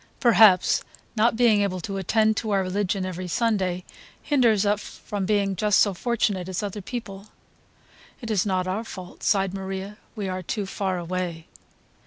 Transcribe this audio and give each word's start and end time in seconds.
Perhaps 0.19 0.81
not 1.15 1.35
being 1.35 1.61
able 1.61 1.79
to 1.81 1.97
attend 1.97 2.35
to 2.37 2.49
our 2.49 2.63
religion 2.63 3.05
every 3.05 3.27
Sunday 3.27 3.83
hinders 4.19 4.65
us 4.65 4.81
from 5.05 5.27
being 5.27 5.55
just 5.55 5.77
so 5.79 5.93
fortunate 5.93 6.49
as 6.49 6.63
other 6.63 6.81
people." 6.81 7.27
"It 8.19 8.31
is 8.31 8.43
not 8.43 8.65
our 8.67 8.83
fault," 8.83 9.21
sighed 9.21 9.53
Maria, 9.53 9.97
"we 10.15 10.27
are 10.27 10.41
too 10.41 10.65
far 10.65 10.97
away." 10.97 11.45